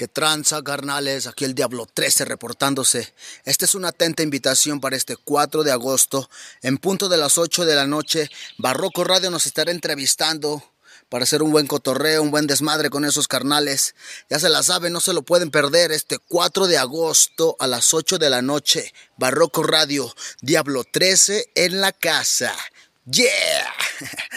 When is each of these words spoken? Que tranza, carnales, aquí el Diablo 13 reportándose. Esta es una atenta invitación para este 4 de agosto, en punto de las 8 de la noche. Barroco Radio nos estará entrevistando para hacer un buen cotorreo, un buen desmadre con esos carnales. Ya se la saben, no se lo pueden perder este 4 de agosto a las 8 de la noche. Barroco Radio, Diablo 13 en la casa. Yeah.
Que 0.00 0.08
tranza, 0.08 0.62
carnales, 0.62 1.26
aquí 1.26 1.44
el 1.44 1.54
Diablo 1.54 1.84
13 1.84 2.24
reportándose. 2.24 3.12
Esta 3.44 3.66
es 3.66 3.74
una 3.74 3.88
atenta 3.88 4.22
invitación 4.22 4.80
para 4.80 4.96
este 4.96 5.14
4 5.14 5.62
de 5.62 5.72
agosto, 5.72 6.30
en 6.62 6.78
punto 6.78 7.10
de 7.10 7.18
las 7.18 7.36
8 7.36 7.66
de 7.66 7.74
la 7.74 7.86
noche. 7.86 8.30
Barroco 8.56 9.04
Radio 9.04 9.30
nos 9.30 9.44
estará 9.44 9.72
entrevistando 9.72 10.64
para 11.10 11.24
hacer 11.24 11.42
un 11.42 11.52
buen 11.52 11.66
cotorreo, 11.66 12.22
un 12.22 12.30
buen 12.30 12.46
desmadre 12.46 12.88
con 12.88 13.04
esos 13.04 13.28
carnales. 13.28 13.94
Ya 14.30 14.38
se 14.38 14.48
la 14.48 14.62
saben, 14.62 14.94
no 14.94 15.00
se 15.00 15.12
lo 15.12 15.20
pueden 15.20 15.50
perder 15.50 15.92
este 15.92 16.16
4 16.16 16.66
de 16.66 16.78
agosto 16.78 17.56
a 17.58 17.66
las 17.66 17.92
8 17.92 18.16
de 18.16 18.30
la 18.30 18.40
noche. 18.40 18.94
Barroco 19.18 19.62
Radio, 19.62 20.10
Diablo 20.40 20.84
13 20.90 21.50
en 21.54 21.82
la 21.82 21.92
casa. 21.92 22.54
Yeah. 23.04 23.74